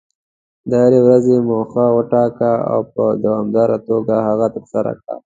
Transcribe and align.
د 0.69 0.71
هرې 0.83 0.99
ورځې 1.05 1.35
موخه 1.49 1.85
وټاکه، 1.97 2.51
او 2.71 2.79
په 2.93 3.03
دوامداره 3.23 3.77
توګه 3.89 4.15
هغه 4.27 4.47
ترسره 4.55 4.91
کړه. 4.99 5.15